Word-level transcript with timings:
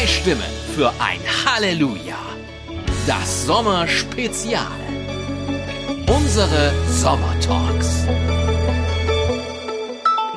Zwei 0.00 0.06
Stimmen 0.06 0.50
für 0.74 0.88
ein 0.98 1.20
Halleluja. 1.44 2.16
Das 3.06 3.44
Sommerspezial. 3.44 4.64
Unsere 6.08 6.72
Sommertalks. 6.88 8.06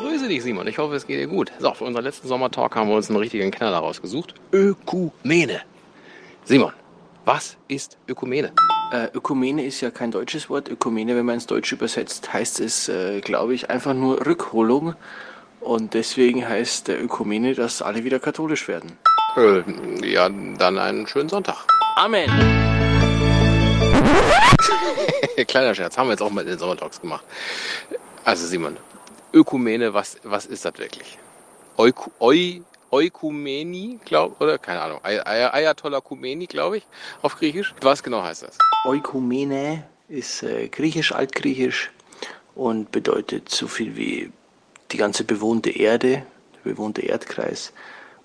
Grüße 0.02 0.28
dich, 0.28 0.44
Simon. 0.44 0.68
Ich 0.68 0.78
hoffe, 0.80 0.96
es 0.96 1.08
geht 1.08 1.18
dir 1.18 1.28
gut. 1.28 1.54
So, 1.60 1.74
für 1.74 1.86
unseren 1.86 2.04
letzten 2.04 2.28
Sommertalk 2.28 2.76
haben 2.76 2.90
wir 2.90 2.98
uns 2.98 3.08
einen 3.08 3.20
richtigen 3.20 3.52
Knaller 3.52 3.78
rausgesucht. 3.78 4.34
Ökumene. 4.52 5.62
Simon, 6.44 6.74
was 7.24 7.56
ist 7.70 7.98
Ökumene? 8.10 8.52
Äh, 8.92 9.08
Ökumene 9.14 9.66
ist 9.66 9.80
ja 9.80 9.92
kein 9.92 10.12
deutsches 10.12 10.50
Wort. 10.50 10.68
Ökumene, 10.68 11.16
wenn 11.16 11.26
man 11.26 11.36
ins 11.36 11.48
Deutsche 11.48 11.76
übersetzt, 11.76 12.34
heißt 12.34 12.60
es, 12.60 12.90
äh, 12.90 13.22
glaube 13.22 13.54
ich, 13.54 13.70
einfach 13.70 13.94
nur 13.94 14.26
Rückholung. 14.26 14.96
Und 15.62 15.94
deswegen 15.94 16.46
heißt 16.46 16.90
der 16.90 17.02
Ökumene, 17.02 17.54
dass 17.56 17.82
alle 17.82 18.04
wieder 18.04 18.20
katholisch 18.20 18.68
werden. 18.68 18.98
Äh, 19.36 19.64
ja, 20.06 20.30
dann 20.30 20.78
einen 20.78 21.08
schönen 21.08 21.30
Sonntag. 21.30 21.66
Amen. 21.96 22.30
Kleiner 25.48 25.74
Scherz, 25.74 25.98
haben 25.98 26.08
wir 26.08 26.12
jetzt 26.12 26.22
auch 26.22 26.30
mal 26.30 26.42
in 26.42 26.48
den 26.48 26.60
Sommertalks 26.60 27.02
gemacht. 27.02 27.24
Also 28.24 28.46
Simon, 28.46 28.78
Ökumene, 29.34 29.94
was, 29.94 30.18
was 30.24 30.46
ist 30.46 30.66
das 30.66 30.78
wirklich? 30.78 31.18
Euku, 31.78 32.12
Eu, 32.20 32.62
Eukumeni, 32.92 34.00
glaub, 34.06 34.40
oder? 34.40 34.60
Keine 34.60 34.82
Ahnung. 34.82 35.00
Ay 35.02 35.20
Ay 35.20 35.46
Ayatollah 35.46 36.02
Kumeni, 36.02 36.46
glaube 36.46 36.78
ich, 36.78 36.88
auf 37.24 37.36
Griechisch. 37.38 37.74
Was 37.82 38.04
genau 38.04 38.22
heißt 38.22 38.44
das? 38.44 38.60
Oikumene 38.86 39.84
ist 40.10 40.44
äh, 40.44 40.68
griechisch, 40.68 41.12
altgriechisch 41.12 41.92
und 42.54 42.92
bedeutet 42.92 43.50
so 43.50 43.68
viel 43.68 43.96
wie 43.96 44.32
die 44.92 44.98
ganze 44.98 45.24
bewohnte 45.24 45.72
Erde, 45.72 46.24
der 46.54 46.72
bewohnte 46.72 47.02
Erdkreis. 47.02 47.74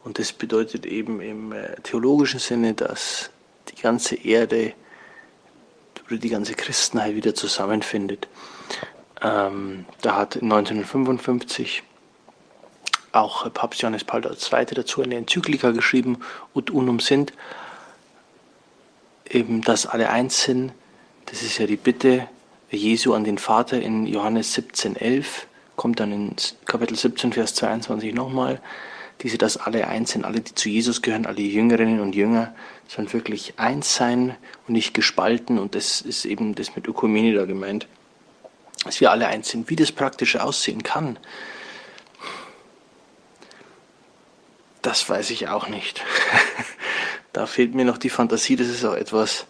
Und 0.08 0.18
das 0.18 0.32
bedeutet 0.32 0.86
eben 0.86 1.20
im 1.20 1.52
äh, 1.52 1.76
theologischen 1.82 2.40
Sinne, 2.40 2.72
dass 2.72 3.28
die 3.68 3.82
ganze 3.82 4.14
Erde 4.14 4.72
oder 6.06 6.16
die 6.16 6.30
ganze 6.30 6.54
Christenheit 6.54 7.14
wieder 7.14 7.34
zusammenfindet. 7.34 8.26
Ähm, 9.20 9.84
da 10.00 10.16
hat 10.16 10.36
1955 10.36 11.82
auch 13.12 13.52
Papst 13.52 13.82
Johannes 13.82 14.04
Paul 14.04 14.24
II. 14.24 14.64
dazu 14.74 15.02
eine 15.02 15.16
Enzyklika 15.16 15.72
geschrieben, 15.72 16.20
Ut 16.54 16.70
Unum 16.70 17.00
sind, 17.00 17.34
eben, 19.28 19.60
dass 19.60 19.84
alle 19.84 20.08
eins 20.08 20.42
sind. 20.42 20.72
Das 21.26 21.42
ist 21.42 21.58
ja 21.58 21.66
die 21.66 21.76
Bitte 21.76 22.26
Jesu 22.70 23.12
an 23.12 23.24
den 23.24 23.36
Vater 23.36 23.78
in 23.78 24.06
Johannes 24.06 24.56
17,11, 24.56 25.26
kommt 25.76 26.00
dann 26.00 26.12
in 26.12 26.36
Kapitel 26.64 26.96
17, 26.96 27.34
Vers 27.34 27.54
22 27.56 28.14
nochmal. 28.14 28.62
Diese, 29.22 29.36
dass 29.36 29.56
alle 29.56 29.88
eins 29.88 30.12
sind, 30.12 30.24
alle, 30.24 30.40
die 30.40 30.54
zu 30.54 30.68
Jesus 30.68 31.02
gehören, 31.02 31.26
alle 31.26 31.40
Jüngerinnen 31.40 32.00
und 32.00 32.14
Jünger, 32.14 32.54
sollen 32.86 33.12
wirklich 33.12 33.54
eins 33.56 33.94
sein 33.94 34.36
und 34.66 34.74
nicht 34.74 34.94
gespalten. 34.94 35.58
Und 35.58 35.74
das 35.74 36.00
ist 36.00 36.24
eben 36.24 36.54
das 36.54 36.76
mit 36.76 36.86
Ökumene 36.86 37.34
da 37.34 37.44
gemeint, 37.44 37.88
dass 38.84 39.00
wir 39.00 39.10
alle 39.10 39.26
eins 39.26 39.48
sind. 39.48 39.68
Wie 39.70 39.76
das 39.76 39.90
praktisch 39.90 40.36
aussehen 40.36 40.84
kann, 40.84 41.18
das 44.82 45.08
weiß 45.08 45.30
ich 45.30 45.48
auch 45.48 45.68
nicht. 45.68 46.04
da 47.32 47.46
fehlt 47.46 47.74
mir 47.74 47.84
noch 47.84 47.98
die 47.98 48.10
Fantasie. 48.10 48.56
Das 48.56 48.68
ist 48.68 48.84
auch 48.84 48.94
etwas, 48.94 49.46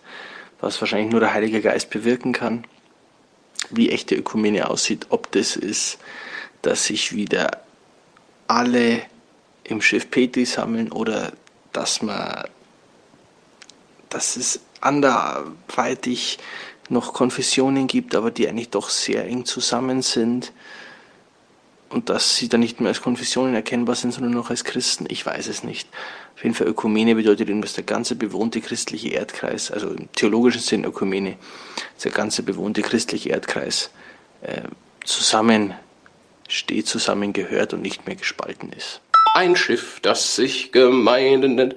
was 0.61 0.81
wahrscheinlich 0.81 1.11
nur 1.11 1.21
der 1.21 1.35
Heilige 1.35 1.61
Geist 1.61 1.91
bewirken 1.91 2.33
kann. 2.33 2.65
Wie 3.71 3.91
echte 3.91 4.15
Ökumene 4.15 4.71
aussieht, 4.71 5.07
ob 5.11 5.31
das 5.33 5.57
ist, 5.57 5.99
dass 6.63 6.87
sich 6.87 7.13
wieder 7.13 7.63
alle 8.47 9.03
im 9.71 9.81
Schiff 9.81 10.11
Petri 10.11 10.45
sammeln 10.45 10.91
oder 10.91 11.33
dass 11.73 12.03
man, 12.03 12.45
dass 14.09 14.37
es 14.37 14.61
anderweitig 14.81 16.39
noch 16.89 17.13
Konfessionen 17.13 17.87
gibt, 17.87 18.15
aber 18.15 18.31
die 18.31 18.49
eigentlich 18.49 18.71
doch 18.71 18.89
sehr 18.89 19.27
eng 19.27 19.45
zusammen 19.45 20.03
sind 20.03 20.53
und 21.91 22.09
dass 22.09 22.37
sie 22.37 22.49
dann 22.49 22.61
nicht 22.61 22.81
mehr 22.81 22.89
als 22.89 23.03
Konfessionen 23.03 23.55
erkennbar 23.55 23.95
sind, 23.95 24.13
sondern 24.13 24.33
noch 24.33 24.51
als 24.51 24.65
Christen. 24.65 25.07
Ich 25.09 25.25
weiß 25.25 25.49
es 25.49 25.65
nicht. 25.65 25.89
Auf 26.35 26.45
jeden 26.45 26.55
Fall 26.55 26.69
Ökumene 26.69 27.15
bedeutet 27.15 27.49
eben, 27.49 27.63
dass 27.63 27.73
der 27.75 27.85
ganze 27.85 28.15
bewohnte 28.15 28.61
christliche 28.61 29.09
Erdkreis, 29.09 29.71
also 29.71 29.91
im 29.91 30.11
theologischen 30.13 30.61
Sinn 30.61 30.85
Ökumene, 30.85 31.37
der 32.03 32.13
ganze 32.13 32.43
bewohnte 32.43 32.83
christliche 32.83 33.31
Erdkreis 33.31 33.91
äh, 34.43 34.63
zusammen 35.05 35.75
steht, 36.49 36.87
zusammengehört 36.87 37.75
und 37.75 37.83
nicht 37.83 38.07
mehr 38.07 38.17
gespalten 38.17 38.73
ist. 38.73 39.01
Ein 39.39 39.55
Schiff, 39.55 40.01
das 40.01 40.35
sich 40.35 40.73
Gemeinden 40.73 41.55
nennt. 41.55 41.77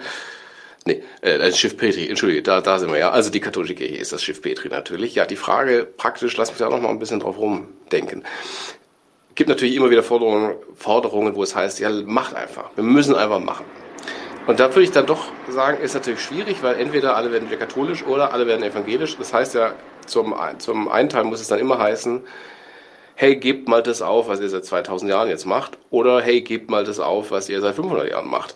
Nee, 0.86 1.04
äh, 1.22 1.38
das 1.38 1.60
Schiff 1.60 1.78
Petri, 1.78 2.08
entschuldige, 2.08 2.42
da, 2.42 2.60
da 2.60 2.80
sind 2.80 2.92
wir 2.92 2.98
ja. 2.98 3.12
Also 3.12 3.30
die 3.30 3.40
katholische 3.40 3.76
Kirche 3.76 3.98
ist 3.98 4.12
das 4.12 4.24
Schiff 4.24 4.42
Petri 4.42 4.70
natürlich. 4.70 5.14
Ja, 5.14 5.28
die 5.28 5.36
Frage 5.36 5.86
praktisch, 5.86 6.36
lass 6.38 6.50
mich 6.50 6.58
da 6.58 6.70
noch 6.70 6.82
mal 6.82 6.90
ein 6.90 6.98
bisschen 6.98 7.20
drauf 7.20 7.38
rumdenken 7.38 8.24
gibt 9.36 9.50
natürlich 9.50 9.76
immer 9.76 9.90
wieder 9.90 10.04
Forderungen, 10.04 10.56
Forderungen, 10.76 11.36
wo 11.36 11.44
es 11.44 11.56
heißt, 11.56 11.80
ja, 11.80 11.90
macht 12.06 12.36
einfach. 12.36 12.70
Wir 12.76 12.84
müssen 12.84 13.16
einfach 13.16 13.40
machen. 13.40 13.66
Und 14.48 14.60
da 14.60 14.70
würde 14.70 14.84
ich 14.84 14.92
dann 14.92 15.06
doch 15.06 15.32
sagen, 15.48 15.82
ist 15.82 15.94
natürlich 15.94 16.20
schwierig, 16.22 16.62
weil 16.62 16.80
entweder 16.80 17.16
alle 17.16 17.32
werden 17.32 17.50
wieder 17.50 17.58
katholisch 17.58 18.04
oder 18.04 18.34
alle 18.34 18.48
werden 18.48 18.64
evangelisch. 18.64 19.18
Das 19.18 19.34
heißt 19.34 19.56
ja, 19.56 19.74
zum, 20.06 20.36
zum 20.58 20.90
einen 20.90 21.10
Teil 21.10 21.24
muss 21.24 21.42
es 21.42 21.48
dann 21.48 21.60
immer 21.60 21.78
heißen, 21.78 22.22
hey, 23.22 23.36
gebt 23.36 23.68
mal 23.68 23.84
das 23.84 24.02
auf, 24.02 24.30
was 24.30 24.40
ihr 24.40 24.50
seit 24.50 24.66
2000 24.66 25.12
Jahren 25.12 25.30
jetzt 25.30 25.46
macht. 25.46 25.78
Oder 25.92 26.22
hey, 26.22 26.42
gebt 26.42 26.72
mal 26.72 26.84
das 26.84 27.00
auf, 27.00 27.30
was 27.30 27.50
ihr 27.50 27.62
seit 27.62 27.76
500 27.76 28.10
Jahren 28.10 28.28
macht. 28.28 28.56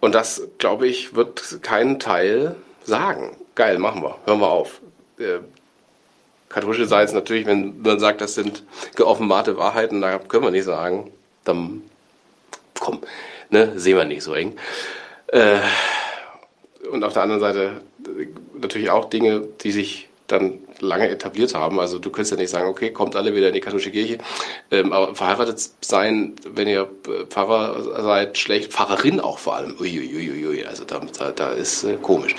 Und 0.00 0.14
das, 0.14 0.42
glaube 0.58 0.86
ich, 0.86 1.14
wird 1.14 1.62
kein 1.62 1.98
Teil 1.98 2.56
sagen. 2.82 3.34
Geil, 3.54 3.78
machen 3.78 4.02
wir, 4.02 4.18
hören 4.26 4.40
wir 4.40 4.50
auf. 4.50 4.82
Äh, 5.18 5.38
katholische 6.50 6.84
Seite 6.84 7.14
natürlich, 7.14 7.46
wenn 7.46 7.80
man 7.80 7.98
sagt, 7.98 8.20
das 8.20 8.34
sind 8.34 8.64
geoffenbarte 8.96 9.56
Wahrheiten, 9.56 10.02
da 10.02 10.18
können 10.18 10.44
wir 10.44 10.50
nicht 10.50 10.64
sagen, 10.64 11.10
dann 11.44 11.80
komm, 12.78 13.00
ne, 13.48 13.72
sehen 13.76 13.96
wir 13.96 14.04
nicht 14.04 14.24
so 14.24 14.34
eng. 14.34 14.58
Äh, 15.28 15.60
und 16.92 17.02
auf 17.02 17.14
der 17.14 17.22
anderen 17.22 17.40
Seite 17.40 17.80
natürlich 18.60 18.90
auch 18.90 19.06
Dinge, 19.06 19.48
die 19.62 19.72
sich 19.72 20.10
dann 20.26 20.60
lange 20.80 21.08
etabliert 21.08 21.54
haben. 21.54 21.78
Also 21.80 21.98
du 21.98 22.10
könntest 22.10 22.32
ja 22.32 22.38
nicht 22.38 22.50
sagen, 22.50 22.68
okay, 22.68 22.90
kommt 22.90 23.14
alle 23.16 23.34
wieder 23.34 23.48
in 23.48 23.54
die 23.54 23.60
katholische 23.60 23.90
Kirche. 23.90 24.18
Ähm, 24.70 24.92
aber 24.92 25.14
verheiratet 25.14 25.70
sein, 25.80 26.34
wenn 26.48 26.68
ihr 26.68 26.88
Pfarrer 27.28 28.02
seid, 28.02 28.38
schlecht, 28.38 28.72
Pfarrerin 28.72 29.20
auch 29.20 29.38
vor 29.38 29.56
allem. 29.56 29.76
Uiuiuiui, 29.78 30.64
also 30.64 30.84
da, 30.84 31.00
da, 31.18 31.30
da 31.32 31.52
ist 31.52 31.84
äh, 31.84 31.96
komisch 32.00 32.34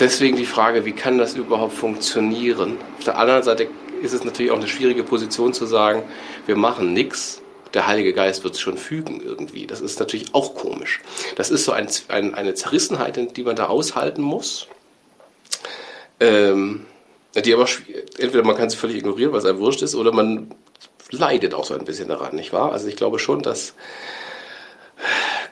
deswegen 0.00 0.36
die 0.36 0.46
Frage, 0.46 0.84
wie 0.84 0.92
kann 0.92 1.18
das 1.18 1.34
überhaupt 1.34 1.74
funktionieren? 1.74 2.78
Auf 2.98 3.04
der 3.04 3.18
anderen 3.18 3.42
Seite 3.42 3.68
ist 4.02 4.12
es 4.12 4.24
natürlich 4.24 4.50
auch 4.52 4.58
eine 4.58 4.68
schwierige 4.68 5.02
Position 5.02 5.52
zu 5.52 5.66
sagen, 5.66 6.02
wir 6.46 6.56
machen 6.56 6.92
nichts, 6.92 7.42
der 7.74 7.86
Heilige 7.86 8.12
Geist 8.12 8.44
wird 8.44 8.54
es 8.54 8.60
schon 8.60 8.78
fügen 8.78 9.20
irgendwie. 9.22 9.66
Das 9.66 9.80
ist 9.80 9.98
natürlich 9.98 10.34
auch 10.34 10.54
komisch. 10.54 11.00
Das 11.36 11.50
ist 11.50 11.64
so 11.64 11.72
ein, 11.72 11.88
ein, 12.08 12.34
eine 12.34 12.54
Zerrissenheit, 12.54 13.36
die 13.36 13.42
man 13.42 13.56
da 13.56 13.66
aushalten 13.66 14.22
muss. 14.22 14.68
Ähm, 16.20 16.86
die 17.34 17.52
aber 17.52 17.66
entweder 18.18 18.44
man 18.44 18.56
kann 18.56 18.70
sie 18.70 18.76
völlig 18.76 18.96
ignorieren, 18.96 19.32
weil 19.32 19.40
es 19.40 19.44
einem 19.44 19.58
wurscht 19.58 19.82
ist, 19.82 19.94
oder 19.94 20.12
man 20.12 20.54
leidet 21.10 21.54
auch 21.54 21.64
so 21.64 21.74
ein 21.74 21.84
bisschen 21.84 22.08
daran, 22.08 22.34
nicht 22.34 22.52
wahr? 22.52 22.72
Also 22.72 22.88
ich 22.88 22.96
glaube 22.96 23.18
schon, 23.18 23.42
dass 23.42 23.74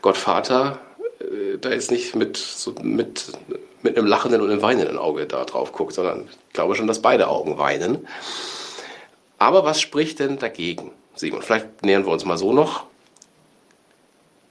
Gott 0.00 0.16
Vater 0.16 0.80
äh, 1.20 1.58
da 1.58 1.70
jetzt 1.70 1.90
nicht 1.90 2.14
mit, 2.14 2.36
so 2.36 2.74
mit 2.82 3.32
mit 3.84 3.98
einem 3.98 4.06
lachenden 4.06 4.40
und 4.40 4.50
einem 4.50 4.62
weinenden 4.62 4.96
Auge 4.96 5.26
da 5.26 5.44
drauf 5.44 5.72
guckt, 5.72 5.92
sondern 5.92 6.26
ich 6.28 6.52
glaube 6.54 6.74
schon, 6.74 6.86
dass 6.86 7.02
beide 7.02 7.28
Augen 7.28 7.58
weinen. 7.58 8.08
Aber 9.38 9.64
was 9.64 9.80
spricht 9.80 10.20
denn 10.20 10.38
dagegen, 10.38 10.90
Simon? 11.14 11.42
Vielleicht 11.42 11.84
nähern 11.84 12.06
wir 12.06 12.12
uns 12.12 12.24
mal 12.24 12.38
so 12.38 12.54
noch. 12.54 12.86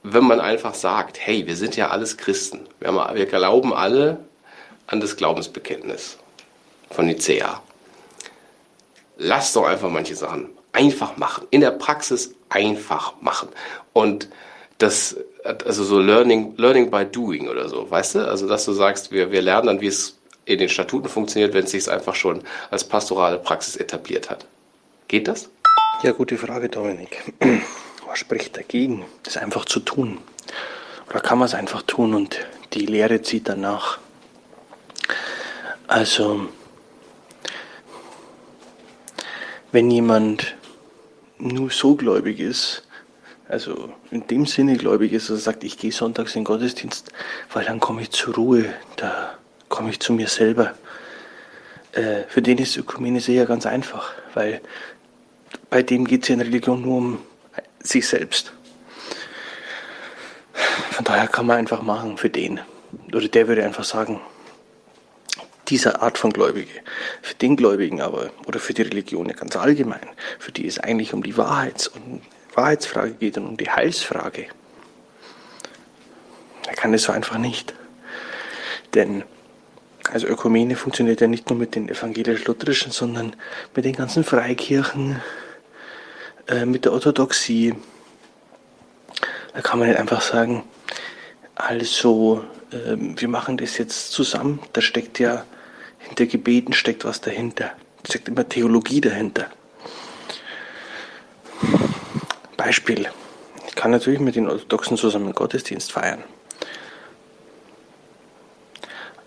Wenn 0.04 0.24
man 0.24 0.38
einfach 0.38 0.74
sagt, 0.74 1.18
hey, 1.18 1.48
wir 1.48 1.56
sind 1.56 1.74
ja 1.74 1.88
alles 1.88 2.16
Christen. 2.16 2.60
Wir, 2.78 2.92
haben, 2.94 3.16
wir 3.16 3.26
glauben 3.26 3.74
alle 3.74 4.20
an 4.86 5.00
das 5.00 5.16
Glaubensbekenntnis 5.16 6.18
von 6.90 7.06
Nicea. 7.06 7.62
Lass 9.16 9.52
doch 9.52 9.64
einfach 9.64 9.90
manche 9.90 10.16
Sachen 10.16 10.50
einfach 10.72 11.16
machen. 11.16 11.46
In 11.50 11.60
der 11.60 11.70
Praxis 11.70 12.34
einfach 12.48 13.14
machen. 13.20 13.48
Und 13.92 14.28
das 14.78 15.16
also 15.44 15.84
so 15.84 16.00
Learning, 16.00 16.54
Learning 16.56 16.90
by 16.90 17.04
Doing 17.04 17.48
oder 17.48 17.68
so, 17.68 17.90
weißt 17.90 18.16
du? 18.16 18.28
Also, 18.28 18.48
dass 18.48 18.64
du 18.64 18.72
sagst, 18.72 19.12
wir, 19.12 19.30
wir 19.30 19.42
lernen 19.42 19.66
dann, 19.66 19.80
wie 19.80 19.88
es 19.88 20.16
in 20.46 20.58
den 20.58 20.68
Statuten 20.68 21.08
funktioniert, 21.08 21.54
wenn 21.54 21.64
es 21.64 21.70
sich 21.70 21.90
einfach 21.90 22.14
schon 22.14 22.42
als 22.70 22.84
pastorale 22.84 23.38
Praxis 23.38 23.76
etabliert 23.76 24.30
hat. 24.30 24.46
Geht 25.08 25.28
das? 25.28 25.50
Ja, 26.02 26.12
gute 26.12 26.36
Frage, 26.36 26.68
Dominik. 26.68 27.32
Was 28.06 28.18
spricht 28.18 28.56
dagegen, 28.56 29.04
das 29.22 29.36
einfach 29.36 29.64
zu 29.64 29.80
tun? 29.80 30.18
Oder 31.10 31.20
kann 31.20 31.38
man 31.38 31.46
es 31.46 31.54
einfach 31.54 31.82
tun 31.82 32.14
und 32.14 32.38
die 32.72 32.86
Lehre 32.86 33.22
zieht 33.22 33.48
danach? 33.48 33.98
Also, 35.94 36.48
wenn 39.70 39.92
jemand 39.92 40.56
nur 41.38 41.70
so 41.70 41.94
gläubig 41.94 42.40
ist, 42.40 42.82
Also 43.46 43.92
in 44.10 44.26
dem 44.26 44.44
Sinne 44.44 44.76
gläubig 44.76 45.12
ist, 45.12 45.30
dass 45.30 45.38
er 45.38 45.42
sagt, 45.42 45.62
ich 45.62 45.78
gehe 45.78 45.92
sonntags 45.92 46.34
in 46.34 46.40
den 46.40 46.46
Gottesdienst, 46.46 47.12
weil 47.52 47.64
dann 47.64 47.78
komme 47.78 48.02
ich 48.02 48.10
zur 48.10 48.34
Ruhe, 48.34 48.74
da 48.96 49.38
komme 49.68 49.90
ich 49.90 50.00
zu 50.00 50.12
mir 50.14 50.26
selber. 50.26 50.74
Äh, 51.92 52.24
für 52.26 52.42
den 52.42 52.58
ist 52.58 52.76
Ökumene 52.76 53.20
sehr 53.20 53.46
ganz 53.46 53.64
einfach, 53.64 54.14
weil 54.34 54.60
bei 55.70 55.84
dem 55.84 56.06
geht 56.06 56.24
es 56.24 56.30
in 56.30 56.40
Religion 56.40 56.82
nur 56.82 56.96
um 56.96 57.18
sich 57.78 58.08
selbst. 58.08 58.52
Von 60.90 61.04
daher 61.04 61.28
kann 61.28 61.46
man 61.46 61.58
einfach 61.58 61.82
machen 61.82 62.16
für 62.16 62.30
den. 62.30 62.58
Oder 63.12 63.28
der 63.28 63.46
würde 63.46 63.62
einfach 63.62 63.84
sagen, 63.84 64.20
dieser 65.68 66.02
Art 66.02 66.18
von 66.18 66.32
Gläubige, 66.32 66.80
für 67.22 67.34
den 67.34 67.56
Gläubigen 67.56 68.00
aber, 68.00 68.30
oder 68.46 68.58
für 68.58 68.74
die 68.74 68.82
Religion 68.82 69.28
ganz 69.28 69.56
allgemein, 69.56 70.08
für 70.38 70.52
die 70.52 70.66
es 70.66 70.78
eigentlich 70.78 71.14
um 71.14 71.22
die 71.22 71.36
Wahrheits- 71.36 71.88
und 71.88 72.22
Wahrheitsfrage 72.54 73.12
geht 73.14 73.36
und 73.36 73.46
um 73.46 73.56
die 73.56 73.70
Heilsfrage, 73.70 74.46
er 76.66 76.74
kann 76.74 76.94
es 76.94 77.04
so 77.04 77.12
einfach 77.12 77.38
nicht. 77.38 77.74
Denn 78.94 79.24
also 80.12 80.26
Ökumene 80.26 80.76
funktioniert 80.76 81.20
ja 81.20 81.26
nicht 81.26 81.48
nur 81.48 81.58
mit 81.58 81.74
den 81.74 81.88
evangelisch-lutherischen, 81.88 82.92
sondern 82.92 83.34
mit 83.74 83.84
den 83.84 83.94
ganzen 83.94 84.22
Freikirchen, 84.22 85.20
äh, 86.46 86.66
mit 86.66 86.84
der 86.84 86.92
Orthodoxie. 86.92 87.74
Da 89.54 89.60
kann 89.62 89.78
man 89.78 89.88
nicht 89.88 89.98
einfach 89.98 90.20
sagen, 90.20 90.62
also 91.54 92.44
äh, 92.70 92.96
wir 92.98 93.28
machen 93.28 93.56
das 93.56 93.78
jetzt 93.78 94.12
zusammen. 94.12 94.60
Da 94.72 94.80
steckt 94.80 95.18
ja 95.18 95.44
hinter 96.08 96.26
Gebeten 96.26 96.72
steckt 96.72 97.04
was 97.04 97.20
dahinter. 97.20 97.72
Da 98.02 98.10
steckt 98.10 98.28
immer 98.28 98.48
Theologie 98.48 99.00
dahinter. 99.00 99.50
Beispiel. 102.56 103.08
Ich 103.68 103.74
kann 103.74 103.90
natürlich 103.90 104.20
mit 104.20 104.36
den 104.36 104.48
Orthodoxen 104.48 104.96
zusammen 104.96 105.32
Gottesdienst 105.32 105.92
feiern. 105.92 106.22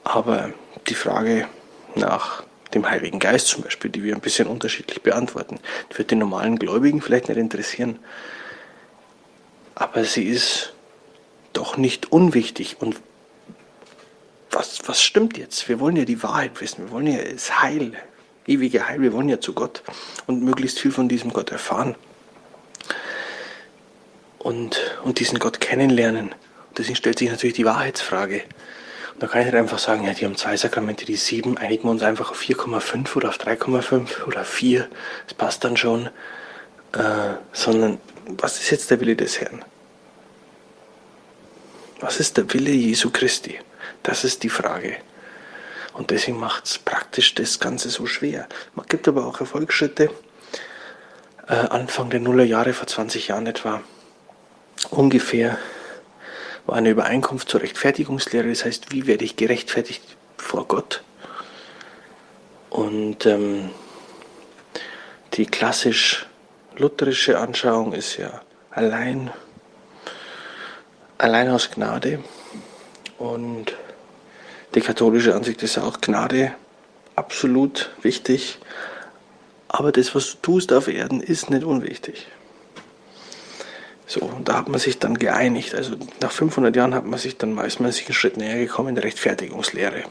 Aber 0.03 0.53
die 0.87 0.95
Frage 0.95 1.47
nach 1.95 2.43
dem 2.73 2.89
Heiligen 2.89 3.19
Geist 3.19 3.47
zum 3.47 3.63
Beispiel, 3.63 3.91
die 3.91 4.03
wir 4.03 4.15
ein 4.15 4.21
bisschen 4.21 4.47
unterschiedlich 4.47 5.01
beantworten, 5.01 5.59
wird 5.95 6.11
den 6.11 6.19
normalen 6.19 6.57
Gläubigen 6.57 7.01
vielleicht 7.01 7.27
nicht 7.29 7.37
interessieren. 7.37 7.99
Aber 9.75 10.03
sie 10.05 10.23
ist 10.23 10.73
doch 11.53 11.77
nicht 11.77 12.11
unwichtig. 12.11 12.77
Und 12.79 12.95
was, 14.57 14.79
was 14.87 15.01
stimmt 15.01 15.37
jetzt? 15.37 15.69
Wir 15.69 15.79
wollen 15.79 15.95
ja 15.95 16.05
die 16.05 16.23
Wahrheit 16.23 16.59
wissen. 16.61 16.85
Wir 16.85 16.91
wollen 16.91 17.07
ja 17.07 17.23
das 17.23 17.61
Heil, 17.61 17.93
ewige 18.47 18.87
Heil. 18.87 19.01
Wir 19.01 19.13
wollen 19.13 19.29
ja 19.29 19.39
zu 19.39 19.53
Gott 19.53 19.83
und 20.25 20.41
möglichst 20.43 20.79
viel 20.79 20.91
von 20.91 21.07
diesem 21.07 21.31
Gott 21.31 21.51
erfahren. 21.51 21.95
Und, 24.39 24.97
und 25.03 25.19
diesen 25.19 25.39
Gott 25.39 25.59
kennenlernen. 25.59 26.33
deswegen 26.77 26.95
stellt 26.95 27.19
sich 27.19 27.29
natürlich 27.29 27.55
die 27.55 27.65
Wahrheitsfrage. 27.65 28.43
Da 29.19 29.27
kann 29.27 29.41
ich 29.41 29.47
nicht 29.47 29.55
einfach 29.55 29.79
sagen, 29.79 30.05
ja, 30.05 30.13
die 30.13 30.25
haben 30.25 30.37
zwei 30.37 30.57
Sakramente, 30.57 31.05
die 31.05 31.15
sieben, 31.15 31.57
einigen 31.57 31.83
wir 31.83 31.91
uns 31.91 32.03
einfach 32.03 32.31
auf 32.31 32.39
4,5 32.39 33.15
oder 33.15 33.29
auf 33.29 33.37
3,5 33.37 34.25
oder 34.25 34.43
4, 34.43 34.87
das 35.25 35.33
passt 35.33 35.63
dann 35.63 35.75
schon. 35.75 36.09
Äh, 36.93 37.35
sondern, 37.51 37.99
was 38.27 38.59
ist 38.59 38.69
jetzt 38.69 38.89
der 38.89 38.99
Wille 39.01 39.15
des 39.15 39.41
Herrn? 39.41 39.65
Was 41.99 42.19
ist 42.19 42.37
der 42.37 42.51
Wille 42.53 42.71
Jesu 42.71 43.09
Christi? 43.11 43.59
Das 44.03 44.23
ist 44.23 44.43
die 44.43 44.49
Frage. 44.49 44.97
Und 45.93 46.11
deswegen 46.11 46.39
macht 46.39 46.65
es 46.65 46.77
praktisch 46.77 47.33
das 47.33 47.59
Ganze 47.59 47.89
so 47.89 48.05
schwer. 48.05 48.47
Man 48.75 48.85
gibt 48.85 49.07
aber 49.07 49.25
auch 49.25 49.39
Erfolgsschritte. 49.39 50.11
Äh, 51.47 51.53
Anfang 51.53 52.09
der 52.09 52.19
Nullerjahre, 52.19 52.73
vor 52.73 52.87
20 52.87 53.29
Jahren 53.29 53.47
etwa, 53.47 53.81
ungefähr 54.89 55.57
war 56.67 56.75
eine 56.75 56.89
Übereinkunft 56.89 57.49
zur 57.49 57.61
Rechtfertigungslehre, 57.61 58.49
das 58.49 58.65
heißt, 58.65 58.91
wie 58.91 59.07
werde 59.07 59.23
ich 59.23 59.37
gerechtfertigt 59.37 60.03
vor 60.37 60.67
Gott? 60.67 61.01
Und 62.69 63.25
ähm, 63.25 63.71
die 65.33 65.45
klassisch 65.45 66.25
lutherische 66.75 67.39
Anschauung 67.39 67.93
ist 67.93 68.17
ja 68.17 68.41
allein, 68.69 69.31
allein 71.17 71.49
aus 71.49 71.71
Gnade. 71.71 72.23
Und 73.17 73.75
die 74.75 74.81
katholische 74.81 75.33
Ansicht 75.33 75.63
ist 75.63 75.75
ja 75.75 75.83
auch 75.83 76.01
Gnade 76.01 76.53
absolut 77.15 77.91
wichtig. 78.01 78.59
Aber 79.67 79.91
das, 79.91 80.15
was 80.15 80.31
du 80.31 80.37
tust 80.41 80.71
auf 80.71 80.87
Erden, 80.87 81.21
ist 81.21 81.49
nicht 81.49 81.63
unwichtig. 81.63 82.27
So, 84.05 84.21
und 84.21 84.47
da 84.47 84.57
hat 84.59 84.69
man 84.69 84.79
sich 84.79 84.99
dann 84.99 85.17
geeinigt. 85.17 85.75
Also 85.75 85.95
nach 86.21 86.31
500 86.31 86.75
Jahren 86.75 86.95
hat 86.95 87.05
man 87.05 87.19
sich 87.19 87.37
dann 87.37 87.53
meistens 87.53 87.99
einen 87.99 88.13
Schritt 88.13 88.37
näher 88.37 88.57
gekommen 88.57 88.89
in 88.89 88.95
der 88.95 89.03
Rechtfertigungslehre. 89.03 90.03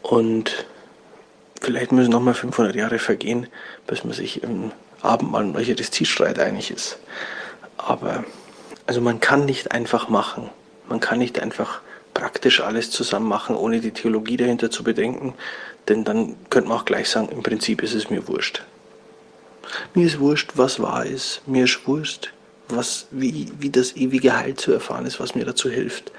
Und 0.00 0.66
vielleicht 1.60 1.92
müssen 1.92 2.10
nochmal 2.10 2.34
500 2.34 2.74
Jahre 2.74 2.98
vergehen, 2.98 3.48
bis 3.86 4.04
man 4.04 4.14
sich 4.14 4.42
im 4.42 4.72
Abendmahl 5.02 5.44
und 5.44 5.56
Eucharistiestreit 5.56 6.38
einig 6.38 6.70
ist. 6.70 6.98
Aber 7.76 8.24
also 8.86 9.00
man 9.00 9.20
kann 9.20 9.44
nicht 9.44 9.72
einfach 9.72 10.08
machen. 10.08 10.48
Man 10.88 11.00
kann 11.00 11.18
nicht 11.18 11.38
einfach 11.38 11.80
praktisch 12.12 12.60
alles 12.60 12.90
zusammen 12.90 13.28
machen, 13.28 13.56
ohne 13.56 13.80
die 13.80 13.90
Theologie 13.90 14.36
dahinter 14.36 14.70
zu 14.70 14.84
bedenken. 14.84 15.34
Denn 15.88 16.04
dann 16.04 16.36
könnte 16.50 16.68
man 16.68 16.78
auch 16.78 16.84
gleich 16.84 17.08
sagen, 17.08 17.28
im 17.30 17.42
Prinzip 17.42 17.82
ist 17.82 17.94
es 17.94 18.10
mir 18.10 18.26
wurscht. 18.28 18.62
Mir 19.94 20.06
ist 20.06 20.20
wurscht, 20.20 20.52
was 20.54 20.80
wahr 20.80 21.04
ist. 21.04 21.42
Mir 21.46 21.64
ist 21.64 21.86
wurscht, 21.86 22.32
was, 22.68 23.06
wie, 23.10 23.52
wie 23.58 23.70
das 23.70 23.96
ewige 23.96 24.36
Heil 24.36 24.54
zu 24.54 24.72
erfahren 24.72 25.06
ist, 25.06 25.20
was 25.20 25.34
mir 25.34 25.44
dazu 25.44 25.68
hilft. 25.68 26.12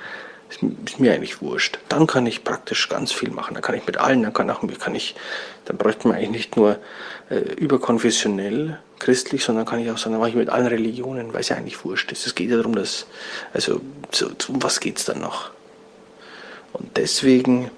Ist, 0.86 1.00
mir 1.00 1.14
eigentlich 1.14 1.42
wurscht. 1.42 1.80
Dann 1.90 2.08
kann 2.08 2.26
ich 2.26 2.44
praktisch 2.44 2.90
ganz 2.90 3.12
viel 3.12 3.32
machen. 3.32 3.54
Dann 3.54 3.64
kann 3.64 3.76
ich 3.76 3.86
mit 3.86 3.98
allen, 3.98 4.24
dann 4.24 4.34
kann, 4.34 4.50
auch, 4.50 4.62
kann 4.80 4.96
ich, 4.96 5.16
dann 5.66 5.78
bräuchte 5.78 6.08
man 6.08 6.18
eigentlich 6.18 6.32
nicht 6.32 6.58
nur 6.58 6.78
äh, 7.30 7.36
überkonfessionell 7.36 8.80
christlich, 9.00 9.44
sondern 9.44 9.66
kann 9.66 9.80
ich 9.80 9.92
auch 9.92 9.98
sagen, 9.98 10.12
dann 10.12 10.20
mache 10.20 10.30
ich 10.30 10.36
mit 10.36 10.50
allen 10.50 10.68
Religionen, 10.68 11.34
weil 11.34 11.42
es 11.42 11.50
ja 11.50 11.58
eigentlich 11.58 11.84
wurscht 11.84 12.12
ist. 12.12 12.26
Es 12.26 12.36
geht 12.36 12.50
ja 12.50 12.58
darum, 12.58 12.76
dass, 12.76 13.08
also, 13.54 13.82
so, 14.12 14.28
um 14.48 14.64
was 14.64 14.80
geht 14.80 14.98
es 14.98 15.06
dann 15.06 15.20
noch? 15.20 15.52
Und 16.74 16.98
deswegen 16.98 17.72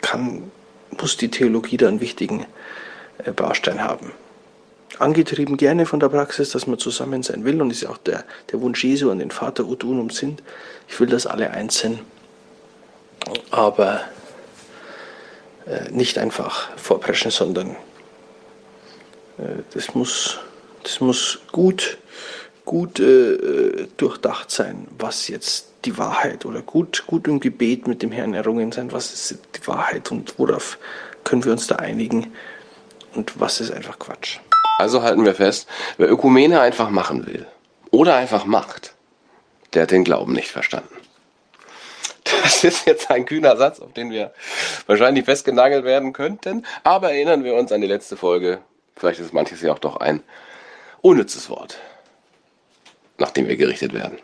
kann, 0.00 0.50
muss 1.00 1.16
die 1.16 1.30
Theologie 1.30 1.76
da 1.76 1.88
einen 1.88 2.00
wichtigen 2.00 2.46
äh, 3.24 3.32
Baustein 3.32 3.82
haben 3.82 4.12
angetrieben 5.00 5.56
gerne 5.56 5.86
von 5.86 6.00
der 6.00 6.08
Praxis, 6.08 6.50
dass 6.50 6.66
man 6.66 6.78
zusammen 6.78 7.22
sein 7.22 7.44
will 7.44 7.60
und 7.60 7.70
ist 7.70 7.82
ja 7.82 7.90
auch 7.90 7.98
der, 7.98 8.24
der 8.52 8.60
Wunsch 8.60 8.84
Jesu 8.84 9.10
an 9.10 9.18
den 9.18 9.30
Vater 9.30 9.66
ut 9.66 9.84
unum 9.84 10.10
sind. 10.10 10.42
Ich 10.88 10.98
will, 11.00 11.08
dass 11.08 11.26
alle 11.26 11.50
eins 11.50 11.78
sind, 11.78 12.00
aber 13.50 14.02
äh, 15.66 15.90
nicht 15.90 16.18
einfach 16.18 16.76
vorpreschen, 16.76 17.30
sondern 17.30 17.70
äh, 19.38 19.62
das 19.72 19.94
muss, 19.94 20.38
das 20.82 21.00
muss 21.00 21.40
gut, 21.52 21.98
gut 22.64 23.00
äh, 23.00 23.86
durchdacht 23.96 24.50
sein, 24.50 24.86
was 24.98 25.28
jetzt 25.28 25.68
die 25.84 25.98
Wahrheit 25.98 26.44
oder 26.44 26.62
gut, 26.62 27.04
gut 27.06 27.26
im 27.28 27.40
Gebet 27.40 27.86
mit 27.86 28.02
dem 28.02 28.12
Herrn 28.12 28.34
errungen 28.34 28.72
sein, 28.72 28.92
was 28.92 29.12
ist 29.12 29.38
die 29.54 29.66
Wahrheit 29.66 30.10
und 30.10 30.38
worauf 30.38 30.78
können 31.24 31.44
wir 31.44 31.52
uns 31.52 31.66
da 31.66 31.76
einigen 31.76 32.32
und 33.14 33.40
was 33.40 33.60
ist 33.60 33.70
einfach 33.70 33.98
Quatsch. 33.98 34.38
Also 34.78 35.02
halten 35.02 35.24
wir 35.24 35.34
fest, 35.34 35.68
wer 35.98 36.10
Ökumene 36.10 36.60
einfach 36.60 36.90
machen 36.90 37.26
will 37.26 37.46
oder 37.90 38.16
einfach 38.16 38.44
macht, 38.44 38.94
der 39.72 39.82
hat 39.82 39.90
den 39.90 40.04
Glauben 40.04 40.32
nicht 40.32 40.50
verstanden. 40.50 40.94
Das 42.42 42.64
ist 42.64 42.86
jetzt 42.86 43.10
ein 43.10 43.26
kühner 43.26 43.56
Satz, 43.56 43.80
auf 43.80 43.92
den 43.92 44.10
wir 44.10 44.32
wahrscheinlich 44.86 45.24
festgenagelt 45.24 45.84
werden 45.84 46.12
könnten, 46.12 46.64
aber 46.82 47.12
erinnern 47.12 47.44
wir 47.44 47.54
uns 47.54 47.70
an 47.70 47.80
die 47.80 47.86
letzte 47.86 48.16
Folge. 48.16 48.60
Vielleicht 48.96 49.20
ist 49.20 49.32
manches 49.32 49.60
ja 49.60 49.72
auch 49.72 49.78
doch 49.78 49.96
ein 49.96 50.22
unnützes 51.02 51.50
Wort, 51.50 51.78
nachdem 53.18 53.46
wir 53.46 53.56
gerichtet 53.56 53.92
werden. 53.92 54.18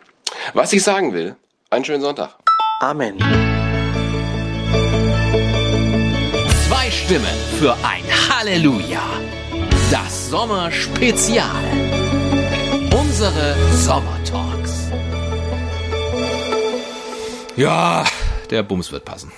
Was 0.54 0.72
ich 0.72 0.82
sagen 0.82 1.12
will, 1.12 1.36
einen 1.68 1.84
schönen 1.84 2.02
Sonntag. 2.02 2.36
Amen. 2.80 3.18
Zwei 6.68 6.90
Stimmen 6.90 7.36
für 7.58 7.74
ein 7.84 8.04
Halleluja. 8.30 9.02
Das 9.90 10.30
Sommerspezial. 10.30 11.64
Unsere 12.96 13.56
Sommertalks. 13.72 14.88
Ja, 17.56 18.04
der 18.50 18.62
Bums 18.62 18.92
wird 18.92 19.04
passen. 19.04 19.32